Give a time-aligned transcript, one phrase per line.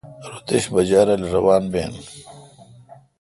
[0.29, 1.91] رو دش باجہ رل روان بین۔